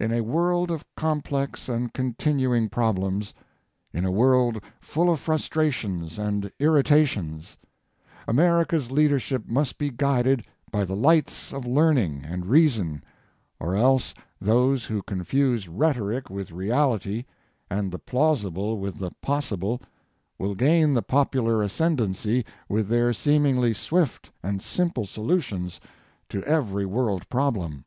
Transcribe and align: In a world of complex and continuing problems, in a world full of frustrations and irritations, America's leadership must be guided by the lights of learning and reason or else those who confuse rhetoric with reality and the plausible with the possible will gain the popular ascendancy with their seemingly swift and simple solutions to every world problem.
In 0.00 0.10
a 0.10 0.22
world 0.22 0.70
of 0.70 0.86
complex 0.96 1.68
and 1.68 1.92
continuing 1.92 2.70
problems, 2.70 3.34
in 3.92 4.06
a 4.06 4.10
world 4.10 4.58
full 4.80 5.12
of 5.12 5.20
frustrations 5.20 6.18
and 6.18 6.50
irritations, 6.58 7.58
America's 8.26 8.90
leadership 8.90 9.46
must 9.46 9.76
be 9.76 9.90
guided 9.90 10.46
by 10.70 10.86
the 10.86 10.96
lights 10.96 11.52
of 11.52 11.66
learning 11.66 12.24
and 12.24 12.46
reason 12.46 13.04
or 13.60 13.76
else 13.76 14.14
those 14.40 14.86
who 14.86 15.02
confuse 15.02 15.68
rhetoric 15.68 16.30
with 16.30 16.52
reality 16.52 17.26
and 17.68 17.92
the 17.92 17.98
plausible 17.98 18.78
with 18.78 18.96
the 18.98 19.10
possible 19.20 19.82
will 20.38 20.54
gain 20.54 20.94
the 20.94 21.02
popular 21.02 21.62
ascendancy 21.62 22.46
with 22.66 22.88
their 22.88 23.12
seemingly 23.12 23.74
swift 23.74 24.30
and 24.42 24.62
simple 24.62 25.04
solutions 25.04 25.80
to 26.30 26.42
every 26.44 26.86
world 26.86 27.28
problem. 27.28 27.84